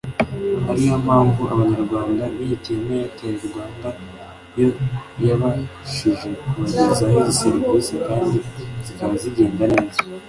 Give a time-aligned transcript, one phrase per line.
[0.71, 3.89] ariyo mpamvu abanyarwanda bihitiyemo Airtel Rwanda
[4.59, 4.69] yo
[5.27, 8.37] yabashije kubagezaho izi serivisi kandi
[8.85, 9.99] zikaba zigenda neza